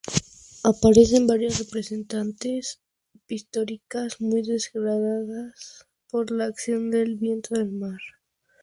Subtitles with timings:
[0.63, 2.81] Aparecen varias representaciones
[3.27, 7.99] pictóricas muy degradadas por la acción del viento del mar.